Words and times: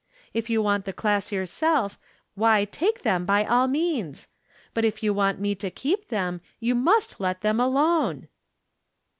If 0.33 0.49
you 0.49 0.63
want 0.63 0.85
the 0.85 0.93
class 0.93 1.31
yourself, 1.31 1.99
why 2.33 2.65
take 2.65 3.03
them 3.03 3.23
by 3.23 3.45
all 3.45 3.67
means. 3.67 4.27
But 4.73 4.83
if 4.83 5.03
you 5.03 5.13
want 5.13 5.39
me 5.39 5.53
to 5.53 5.69
keep 5.69 6.07
them 6.07 6.41
you 6.59 6.73
must 6.73 7.19
let 7.19 7.41
them 7.41 7.59
alone." 7.59 8.27